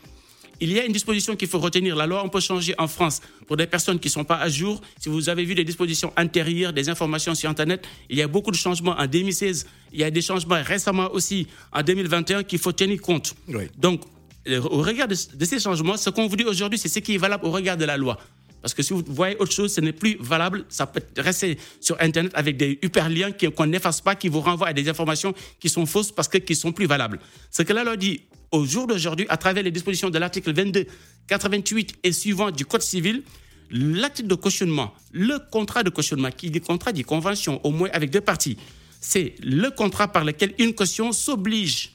[0.61, 1.97] Il y a une disposition qu'il faut retenir.
[1.97, 4.49] La loi, on peut changer en France pour des personnes qui ne sont pas à
[4.49, 4.81] jour.
[4.99, 8.51] Si vous avez vu des dispositions antérieures, des informations sur Internet, il y a beaucoup
[8.51, 9.67] de changements en 2016.
[9.93, 13.35] Il y a des changements récemment aussi en 2021 qu'il faut tenir compte.
[13.77, 14.03] Donc,
[14.49, 17.45] au regard de, ces changements, ce qu'on vous dit aujourd'hui, c'est ce qui est valable
[17.47, 18.19] au regard de la loi.
[18.61, 20.65] Parce que si vous voyez autre chose, ce n'est plus valable.
[20.69, 24.73] Ça peut rester sur Internet avec des hyperliens qu'on n'efface pas, qui vous renvoient à
[24.73, 27.21] des informations qui sont fausses parce qu'ils ne sont plus valables.
[27.51, 30.87] Ce que la loi dit au jour d'aujourd'hui, à travers les dispositions de l'article 22,
[31.27, 33.23] 88 et suivant du Code civil,
[33.71, 38.11] l'acte de cautionnement, le contrat de cautionnement, qui est contrat de convention, au moins avec
[38.11, 38.57] deux parties,
[39.01, 41.93] c'est le contrat par lequel une caution s'oblige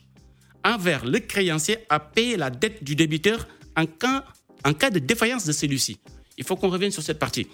[0.63, 4.23] envers le créancier à payer la dette du débiteur en cas,
[4.63, 5.97] en cas de défaillance de celui-ci.
[6.37, 7.47] Il faut qu'on revienne sur cette partie.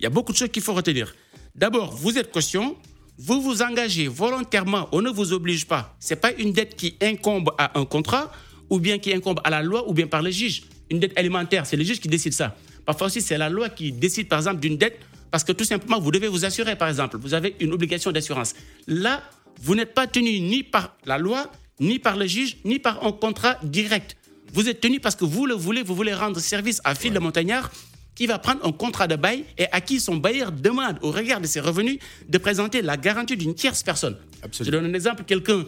[0.00, 1.14] Il y a beaucoup de choses qu'il faut retenir.
[1.54, 2.76] D'abord, vous êtes caution,
[3.18, 5.96] vous vous engagez volontairement, on ne vous oblige pas.
[5.98, 8.30] Ce n'est pas une dette qui incombe à un contrat,
[8.70, 10.62] ou bien qui incombe à la loi, ou bien par le juge.
[10.90, 12.56] Une dette alimentaire, c'est le juge qui décide ça.
[12.86, 15.00] Parfois aussi, c'est la loi qui décide, par exemple, d'une dette,
[15.30, 17.18] parce que tout simplement, vous devez vous assurer, par exemple.
[17.18, 18.54] Vous avez une obligation d'assurance.
[18.86, 19.22] Là,
[19.60, 21.50] vous n'êtes pas tenu ni par la loi,
[21.80, 24.16] ni par le juge, ni par un contrat direct.
[24.52, 27.18] Vous êtes tenu parce que vous le voulez, vous voulez rendre service à Phil de
[27.18, 27.70] Montagnard
[28.14, 31.40] qui va prendre un contrat de bail et à qui son bailleur demande, au regard
[31.40, 34.16] de ses revenus, de présenter la garantie d'une tierce personne.
[34.52, 35.64] Je donne un exemple, quelqu'un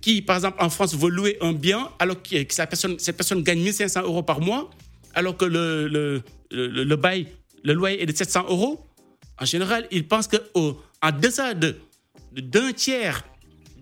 [0.00, 3.42] qui, par exemple, en France, veut louer un bien, alors que cette personne, cette personne
[3.42, 4.70] gagne 1500 euros par mois,
[5.12, 7.26] alors que le, le, le, bail,
[7.62, 8.86] le loyer est de 700 euros,
[9.38, 11.76] en général, il pense qu'en deçà de,
[12.32, 13.22] d'un tiers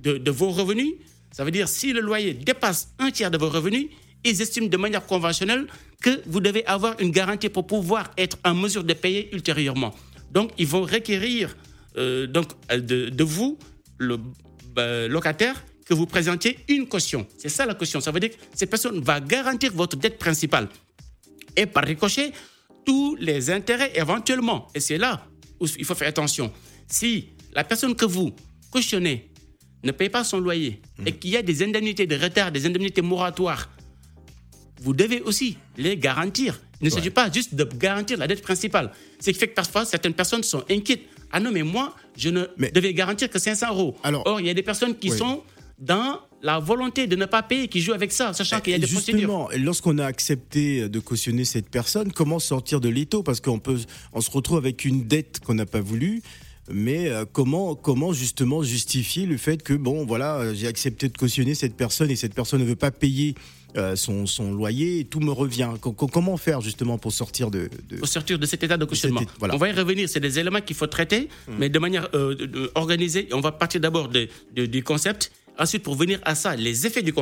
[0.02, 0.94] de, de vos revenus,
[1.30, 3.87] ça veut dire si le loyer dépasse un tiers de vos revenus,
[4.24, 5.66] ils estiment de manière conventionnelle
[6.02, 9.94] que vous devez avoir une garantie pour pouvoir être en mesure de payer ultérieurement.
[10.30, 11.56] Donc, ils vont requérir
[11.96, 13.58] euh, donc, de, vous,
[13.98, 14.18] le
[14.74, 17.26] bah, locataire, que vous présentiez une caution.
[17.38, 18.00] C'est ça la caution.
[18.00, 20.68] Ça veut dire que cette personne va garantir votre dette principale.
[21.56, 22.32] Et par ricochet,
[22.84, 24.68] tous les intérêts éventuellement.
[24.74, 25.26] Et c'est là
[25.60, 26.52] où il faut faire attention.
[26.88, 28.34] Si la personne que vous
[28.70, 29.30] cautionnez
[29.84, 33.02] ne paye pas son loyer et qu'il y a des indemnités de retard, des indemnités
[33.02, 33.70] moratoires
[34.82, 36.60] vous devez aussi les garantir.
[36.80, 38.90] Il ne s'agit pas juste de garantir la dette principale.
[39.20, 41.02] Ce qui fait que parfois, certaines personnes sont inquiètes.
[41.32, 43.96] Ah non, mais moi, je ne devais garantir que 500 euros.
[44.24, 45.42] Or, il y a des personnes qui sont
[45.78, 48.78] dans la volonté de ne pas payer, qui jouent avec ça, sachant qu'il y a
[48.78, 53.22] des Justement, lorsqu'on a accepté de cautionner cette personne, comment sortir de l'étau?
[53.22, 53.78] Parce qu'on peut,
[54.12, 56.22] on se retrouve avec une dette qu'on n'a pas voulu.
[56.70, 61.54] Mais euh, comment, comment justement justifier le fait que, bon, voilà, j'ai accepté de cautionner
[61.54, 63.34] cette personne et cette personne ne veut pas payer
[63.76, 65.70] euh, son, son, loyer, tout me revient.
[65.80, 69.22] comment faire justement pour sortir de, Pour sortir de cet état de cautionnement.
[69.40, 71.52] On va y revenir, c'est des éléments qu'il faut traiter, hmm.
[71.58, 73.28] mais de manière euh, organisée.
[73.32, 75.32] On va partir d'abord du concept.
[75.56, 77.12] Ensuite, pour venir à ça, les effets du,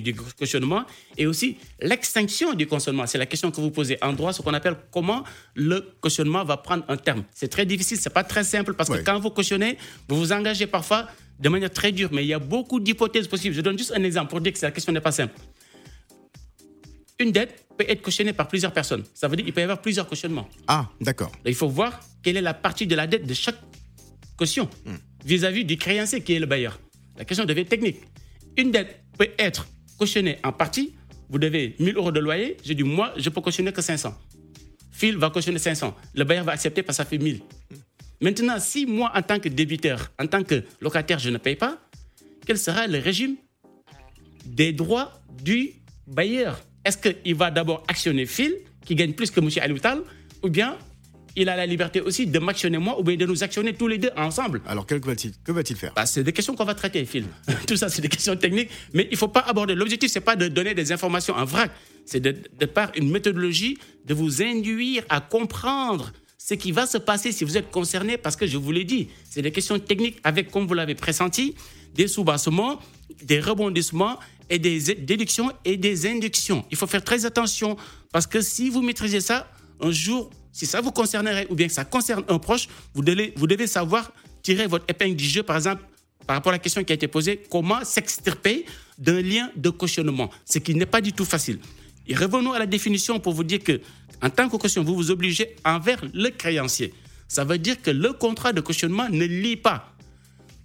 [0.00, 0.84] du, cautionnement
[1.16, 3.06] et aussi l'extinction du cautionnement.
[3.06, 5.22] C'est la question que vous posez en droit, ce qu'on appelle comment
[5.54, 7.22] le cautionnement va prendre un terme.
[7.32, 10.66] C'est très difficile, c'est pas très simple parce que quand vous cautionnez, vous vous engagez
[10.66, 11.06] parfois
[11.38, 13.54] de manière très dure, mais il y a beaucoup d'hypothèses possibles.
[13.54, 15.34] Je donne juste un exemple pour dire que la question n'est pas simple
[17.22, 19.04] une dette peut être cautionnée par plusieurs personnes.
[19.14, 20.48] Ça veut dire qu'il peut y avoir plusieurs cautionnements.
[20.66, 21.32] Ah, d'accord.
[21.46, 23.58] Il faut voir quelle est la partie de la dette de chaque
[24.36, 24.94] caution hmm.
[25.24, 26.78] vis-à-vis du créancier qui est le bailleur.
[27.16, 27.98] La question devient technique.
[28.56, 29.66] Une dette peut être
[29.98, 30.94] cautionnée en partie.
[31.28, 32.56] Vous devez 1000 euros de loyer.
[32.64, 34.14] J'ai dit, moi, je peux cautionner que 500.
[34.90, 35.96] Phil va cautionner 500.
[36.14, 37.40] Le bailleur va accepter parce que ça fait 1000.
[38.20, 41.78] Maintenant, si moi, en tant que débiteur, en tant que locataire, je ne paye pas,
[42.46, 43.36] quel sera le régime
[44.44, 45.72] des droits du
[46.06, 46.60] bailleur?
[46.84, 49.48] Est-ce qu'il va d'abord actionner Phil, qui gagne plus que M.
[49.60, 50.02] Aloutal,
[50.42, 50.76] ou bien
[51.34, 53.98] il a la liberté aussi de m'actionner moi ou bien de nous actionner tous les
[53.98, 54.60] deux ensemble?
[54.66, 55.92] Alors, que va-t-il va faire?
[55.94, 57.24] Bah, C'est des questions qu'on va traiter, Phil.
[57.66, 59.74] Tout ça, c'est des questions techniques, mais il ne faut pas aborder.
[59.74, 61.70] L'objectif, ce n'est pas de donner des informations en vrac,
[62.04, 66.98] c'est de, de, par une méthodologie de vous induire à comprendre ce qui va se
[66.98, 70.18] passer si vous êtes concerné, parce que je vous l'ai dit, c'est des questions techniques
[70.24, 71.54] avec, comme vous l'avez pressenti,
[71.94, 72.80] des soubassements,
[73.22, 74.18] des rebondissements
[74.50, 76.64] et des déductions et des inductions.
[76.70, 77.76] Il faut faire très attention
[78.12, 79.50] parce que si vous maîtrisez ça,
[79.80, 83.32] un jour, si ça vous concernerait ou bien que ça concerne un proche, vous devez,
[83.36, 85.84] vous devez savoir tirer votre épingle du jeu, par exemple,
[86.26, 88.64] par rapport à la question qui a été posée, comment s'extirper
[88.98, 91.58] d'un lien de cautionnement, ce qui n'est pas du tout facile.
[92.06, 93.80] Et revenons à la définition pour vous dire que,
[94.22, 96.94] en tant que caution, vous vous obligez envers le créancier.
[97.28, 99.92] Ça veut dire que le contrat de cautionnement ne lie pas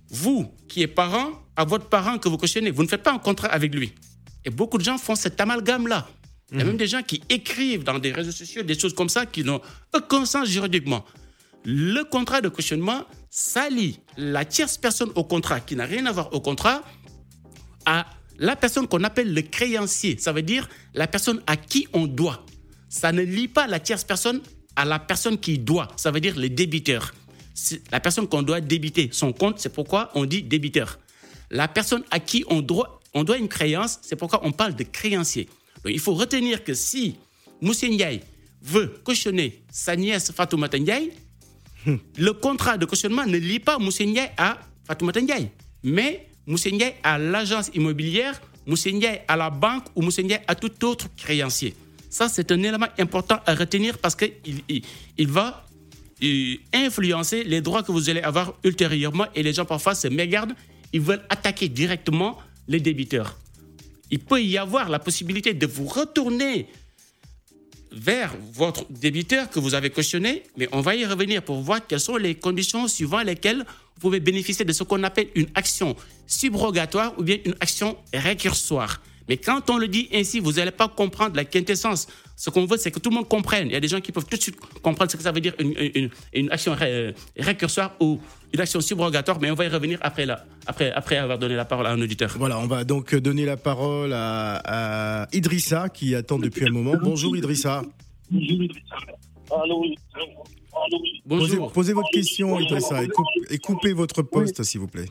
[0.10, 2.72] vous qui êtes parent à votre parent que vous cautionnez.
[2.72, 3.92] Vous ne faites pas un contrat avec lui.
[4.46, 6.08] Et beaucoup de gens font cet amalgame-là.
[6.52, 6.70] Il y a mhm.
[6.70, 9.60] même des gens qui écrivent dans des réseaux sociaux des choses comme ça qui n'ont
[9.94, 11.04] aucun sens juridiquement.
[11.66, 16.34] Le contrat de cautionnement s'allie la tierce personne au contrat qui n'a rien à voir
[16.34, 16.84] au contrat
[17.86, 18.06] à
[18.40, 22.46] La personne qu'on appelle le créancier, ça veut dire la personne à qui on doit.
[22.88, 24.42] Ça ne lie pas la tierce personne
[24.76, 27.16] à la personne qui doit, ça veut dire le débiteur.
[27.92, 31.00] La personne qu'on doit débiter son compte, c'est pourquoi on dit débiteur.
[31.50, 34.84] La personne à qui on doit, on doit une créance, c'est pourquoi on parle de
[34.84, 35.46] créancier.
[35.84, 37.16] Donc, il faut retenir que si
[37.62, 37.90] Moussé
[38.62, 41.12] veut cautionner sa nièce Fatoumata Ndiaye,
[42.18, 45.50] le contrat de cautionnement ne lie pas Moussé à Fatoumata Ndiaye,
[45.84, 51.76] mais Moussé à l'agence immobilière, Moussé à la banque ou Moussé à tout autre créancier.
[52.10, 54.32] Ça, c'est un élément important à retenir parce qu'il
[55.18, 55.66] il, va
[56.74, 60.54] influencer les droits que vous allez avoir ultérieurement et les gens parfois se mégardent,
[60.94, 63.38] ils veulent attaquer directement les débiteurs.
[64.12, 66.68] Il peut y avoir la possibilité de vous retourner
[67.92, 72.00] vers votre débiteur que vous avez cautionné, mais on va y revenir pour voir quelles
[72.00, 75.96] sont les conditions suivant lesquelles vous pouvez bénéficier de ce qu'on appelle une action
[76.28, 79.02] subrogatoire ou bien une action récursoire.
[79.28, 82.08] Mais quand on le dit ainsi, vous n'allez pas comprendre la quintessence.
[82.36, 83.68] Ce qu'on veut, c'est que tout le monde comprenne.
[83.68, 85.42] Il y a des gens qui peuvent tout de suite comprendre ce que ça veut
[85.42, 86.76] dire une, action
[87.38, 88.20] récursoire ou
[88.54, 91.66] une action subrogatoire, mais on va y revenir après, là, après, après avoir donné la
[91.66, 92.34] parole à un auditeur.
[92.38, 96.94] Voilà, on va donc donner la parole à, Idrissa qui attend depuis un moment.
[97.02, 97.82] Bonjour Idrissa.
[98.30, 98.96] Bonjour Idrissa.
[101.26, 101.72] Bonjour.
[101.72, 103.04] Posez, votre question Idrissa
[103.50, 105.10] et, coupez votre poste s'il vous plaît.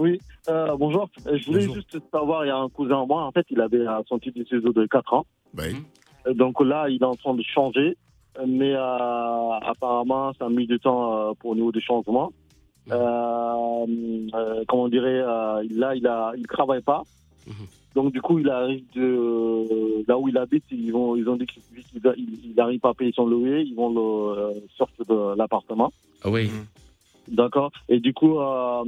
[0.00, 1.10] Oui, euh, bonjour.
[1.26, 3.84] Euh, je voulais juste savoir, il y a un cousin moi, en fait, il avait
[4.08, 5.26] son titre de séjour de 4 ans.
[5.58, 5.76] Oui.
[6.26, 7.98] Euh, donc là, il est en train de changer,
[8.46, 12.32] mais apparemment, ça a mis du temps pour au niveau du changement.
[12.88, 13.84] comment
[14.70, 17.02] on dirait, là, il a, il travaille pas.
[17.46, 17.66] Mhm.
[17.94, 21.44] Donc du coup, il arrive de là où il habite, ils vont, ils ont dit
[21.44, 25.92] qu'il n'arrive pas à payer son loyer, ils vont le sortir de l'appartement.
[26.22, 26.48] Ah oui.
[26.48, 26.64] Mhm.
[27.28, 27.70] D'accord.
[27.88, 28.84] Et du coup, euh,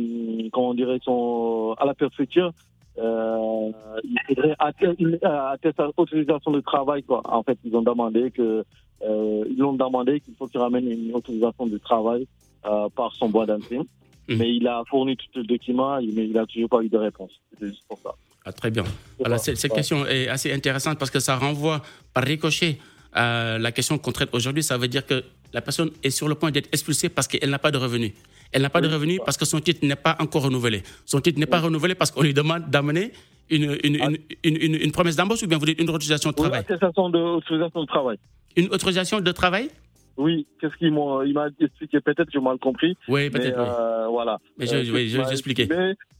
[0.52, 2.52] comment on dirait, son, à la préfecture,
[2.98, 3.70] euh,
[4.04, 7.02] il faudrait attester autorisation de travail.
[7.02, 7.22] Quoi.
[7.24, 8.64] En fait, ils ont demandé que,
[9.02, 12.26] euh, ils ont demandé qu'il faut qu'il ramène une autorisation de travail
[12.66, 13.84] euh, par son bois d'intérim.
[14.28, 14.36] Mmh.
[14.36, 17.32] Mais il a fourni tout le document, mais il n'a toujours pas eu de réponse.
[17.58, 18.14] C'est juste pour ça.
[18.44, 18.84] Ah, très bien.
[19.24, 21.80] Alors, cette question est assez intéressante parce que ça renvoie
[22.12, 22.78] par ricochet
[23.12, 24.62] à la question qu'on traite aujourd'hui.
[24.62, 27.58] Ça veut dire que la personne est sur le point d'être expulsée parce qu'elle n'a
[27.58, 28.12] pas de revenus.
[28.52, 30.82] Elle n'a pas de revenus parce que son titre n'est pas encore renouvelé.
[31.06, 33.12] Son titre n'est pas renouvelé parce qu'on lui demande d'amener
[33.50, 36.64] une, une, une, une, promesse d'embauche ou bien vous dites une autorisation de travail?
[36.68, 38.18] Une autorisation de travail.
[38.56, 39.68] Une autorisation de travail?
[40.16, 42.00] Oui, qu'est-ce qu'il m'a expliqué?
[42.00, 42.96] Peut-être que j'ai mal compris.
[43.08, 43.58] Oui, peut-être.
[43.58, 44.38] Euh, voilà.
[44.58, 45.68] Mais je, vais expliquer.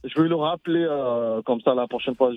[0.03, 2.31] Je vais le rappeler euh, comme ça la prochaine fois.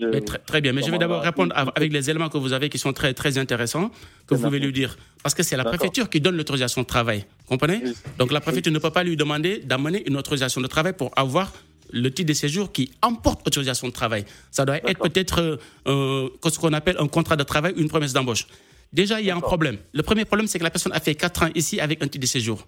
[0.46, 0.72] très, bien.
[0.72, 3.38] Mais je vais d'abord répondre avec les éléments que vous avez qui sont très, très
[3.38, 3.90] intéressants,
[4.26, 4.96] que vous pouvez lui dire.
[5.22, 7.24] Parce que c'est la préfecture qui donne l'autorisation de travail.
[7.48, 7.82] Comprenez
[8.18, 11.52] Donc la préfecture ne peut pas lui demander d'amener une autorisation de travail pour avoir
[11.90, 14.24] le titre de séjour qui emporte autorisation de travail.
[14.50, 18.12] Ça doit être peut-être euh, ce qu'on appelle un contrat de travail ou une promesse
[18.12, 18.46] d'embauche.
[18.92, 19.78] Déjà, il y a un problème.
[19.92, 22.22] Le premier problème, c'est que la personne a fait 4 ans ici avec un titre
[22.22, 22.66] de séjour.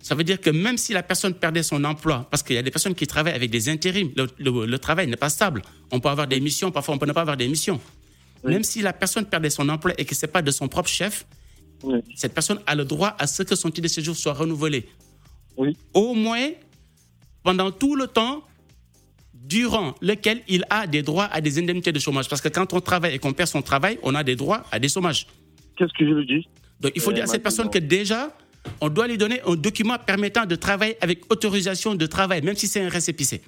[0.00, 2.62] Ça veut dire que même si la personne perdait son emploi, parce qu'il y a
[2.62, 5.62] des personnes qui travaillent avec des intérims, le, travail n'est pas stable.
[5.90, 7.80] On peut avoir des missions, parfois on peut ne pas avoir des missions.
[8.44, 10.90] Même si la personne perdait son emploi et que ce n'est pas de son propre
[10.90, 11.26] chef,
[12.14, 14.86] cette personne a le droit à ce que son titre de séjour soit renouvelé.
[15.94, 16.50] Au moins
[17.42, 18.42] pendant tout le temps
[19.34, 22.28] durant lequel il a des droits à des indemnités de chômage.
[22.28, 24.78] Parce que quand on travaille et qu'on perd son travail, on a des droits à
[24.78, 25.26] des chômages.
[25.76, 26.48] Qu'est-ce que je lui dis
[26.80, 28.34] Donc il faut dire à cette personne que déjà,
[28.80, 32.68] on doit lui donner un document permettant de travailler avec autorisation de travail, même si
[32.68, 33.42] c'est un récépissé.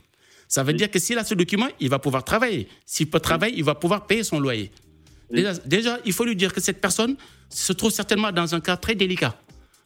[0.48, 2.68] Ça veut dire que s'il a ce document, il va pouvoir travailler.
[2.85, 4.70] S'il peut travailler, il va pouvoir payer son loyer.
[5.31, 7.16] Déjà, déjà, il faut lui dire que cette personne
[7.48, 9.37] se trouve certainement dans un cas très délicat.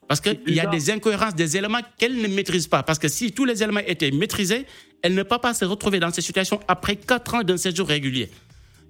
[0.06, 2.82] Parce qu'il y a des incohérences, des éléments qu'elle ne maîtrise pas.
[2.82, 4.66] Parce que si tous les éléments étaient maîtrisés,
[5.02, 8.28] elle ne peut pas se retrouver dans ces situations après 4 ans d'un séjour régulier.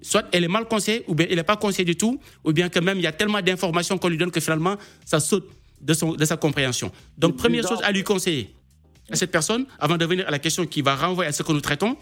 [0.01, 2.69] Soit elle est mal conseillée, ou bien elle n'est pas conseillée du tout, ou bien
[2.69, 5.47] que même il y a tellement d'informations qu'on lui donne que finalement, ça saute
[5.81, 6.91] de, son, de sa compréhension.
[7.17, 8.55] Donc, première chose à lui conseiller
[9.11, 11.51] à cette personne, avant de venir à la question qui va renvoyer à ce que
[11.51, 11.97] nous traitons,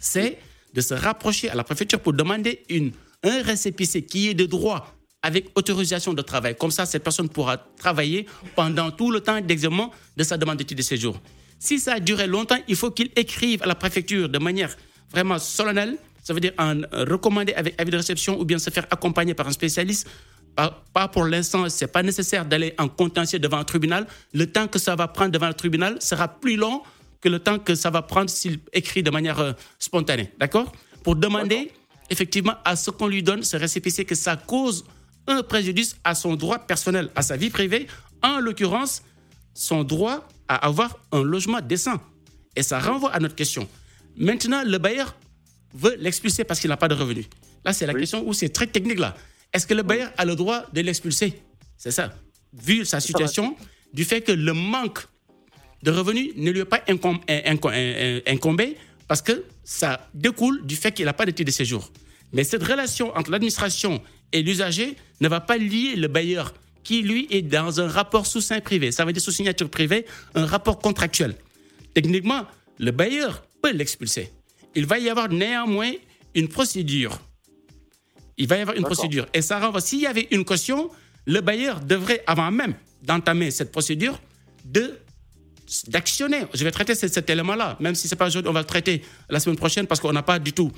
[0.00, 0.38] c'est
[0.72, 4.94] de se rapprocher à la préfecture pour demander une, un récépissé qui est de droit
[5.22, 6.56] avec autorisation de travail.
[6.56, 10.62] Comme ça, cette personne pourra travailler pendant tout le temps d'examen de sa demande de
[10.62, 11.20] titre de séjour.
[11.58, 14.76] Si ça a duré longtemps, il faut qu'il écrive à la préfecture de manière
[15.10, 18.86] vraiment solennelle, ça veut dire en recommander avec avis de réception ou bien se faire
[18.90, 20.08] accompagner par un spécialiste.
[20.92, 24.06] Pas, pour l'instant, ce n'est pas nécessaire d'aller en contentieux devant un tribunal.
[24.32, 26.82] Le temps que ça va prendre devant le tribunal sera plus long
[27.20, 30.32] que le temps que ça va prendre s'il écrit de manière euh, spontanée.
[30.38, 30.72] D'accord?
[31.02, 31.70] Pour demander
[32.08, 34.84] effectivement à ce qu'on lui donne ce récépissé que ça cause
[35.26, 37.86] un préjudice à son droit personnel, à sa vie privée,
[38.22, 39.02] en l'occurrence
[39.54, 42.00] son droit à avoir un logement décent.
[42.54, 43.68] Et ça renvoie à notre question.
[44.16, 45.14] Maintenant, le bailleur
[45.74, 47.26] veut l'expulser parce qu'il n'a pas de revenus.
[47.64, 49.16] Là, c'est la question où c'est très technique là.
[49.56, 51.32] Est-ce que le bailleur a le droit de l'expulser?
[51.78, 52.12] C'est ça.
[52.52, 53.56] Vu sa situation,
[53.94, 55.06] du fait que le manque
[55.82, 56.84] de revenus ne lui est pas
[58.26, 58.76] incombé
[59.08, 61.90] parce que ça découle du fait qu'il n'a pas de titre de séjour.
[62.34, 66.52] Mais cette relation entre l'administration et l'usager ne va pas lier le bailleur
[66.84, 68.92] qui, lui, est dans un rapport sous sein privé.
[68.92, 70.04] Ça veut dire sous signature privée,
[70.34, 71.34] un rapport contractuel.
[71.94, 72.44] Techniquement,
[72.78, 74.30] le bailleur peut l'expulser.
[74.74, 75.92] Il va y avoir néanmoins
[76.34, 77.18] une procédure.
[78.38, 79.26] Il va y avoir une procédure.
[79.32, 80.90] Et ça renvoie, s'il y avait une caution,
[81.24, 84.20] le bailleur devrait, avant même d'entamer cette procédure,
[84.64, 84.98] de
[85.88, 86.42] d'actionner.
[86.54, 89.02] Je vais traiter cet, élément-là, même si ce n'est pas aujourd'hui, on va le traiter
[89.28, 90.70] la semaine prochaine parce qu'on n'a pas du tout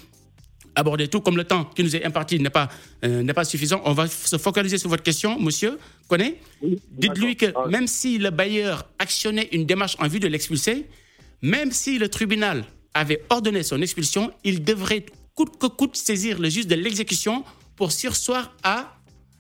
[0.75, 1.21] abordé tout.
[1.21, 2.69] Comme le temps qui nous est imparti n'est pas,
[3.05, 5.79] euh, n'est pas suffisant, on va se focaliser sur votre question, monsieur
[6.09, 6.41] Connaît
[6.91, 7.69] Dites-lui que ah.
[7.69, 10.87] même si le bailleur actionnait une démarche en vue de l'expulser,
[11.43, 15.05] même si le tribunal avait ordonné son expulsion, il devrait
[15.39, 17.45] coûte que coûte saisir le juge de l'exécution
[17.77, 18.93] pour sursoir à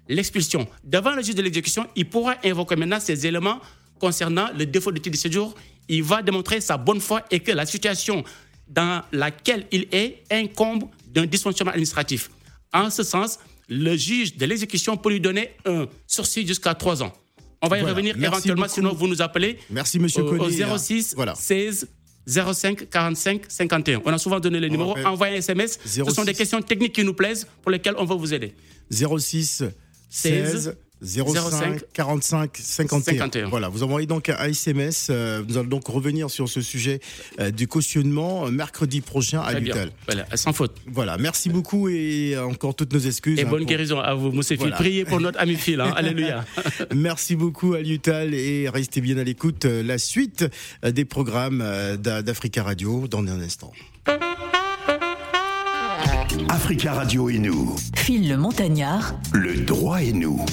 [0.08, 0.68] l'expulsion.
[0.84, 3.58] Devant le juge de l'exécution, il pourra invoquer maintenant ces éléments
[3.98, 5.56] concernant le défaut de titre de séjour.
[5.88, 8.22] Il va démontrer sa bonne foi et que la situation
[8.68, 12.30] dans laquelle il est incombe d'un dysfonctionnement administratif.
[12.72, 17.12] En ce sens, le juge de l'exécution peut lui donner un sursis jusqu'à trois ans.
[17.60, 19.58] On va y revenir éventuellement, sinon vous nous appelez.
[19.68, 21.88] Merci, monsieur au, au 06 16
[22.28, 24.02] 05 45 51.
[24.04, 24.96] On a souvent donné les numéros.
[25.04, 25.78] Envoyez un SMS.
[25.84, 28.54] Ce sont des questions techniques qui nous plaisent pour lesquelles on va vous aider.
[28.90, 29.64] 06
[30.10, 33.48] 16 05 45 51.
[33.48, 35.08] Voilà, vous envoyez donc un SMS.
[35.10, 37.00] Euh, nous allons donc revenir sur ce sujet
[37.38, 39.90] euh, du cautionnement euh, mercredi prochain à l'hôpital.
[40.06, 40.76] Voilà, sans faute.
[40.86, 43.38] Voilà, merci beaucoup et encore toutes nos excuses.
[43.38, 44.76] Et hein, bonne guérison à vous, Moussé voilà.
[44.76, 45.80] Priez pour notre ami Phil.
[45.80, 45.92] Hein.
[45.96, 46.44] Alléluia.
[46.94, 49.64] merci beaucoup à l'hôpital et restez bien à l'écoute.
[49.64, 50.44] La suite
[50.82, 51.64] des programmes
[51.98, 53.72] d'Africa Radio dans un instant.
[56.48, 57.76] Africa Radio et nous.
[57.96, 59.14] Phil le Montagnard.
[59.32, 60.44] Le droit et nous.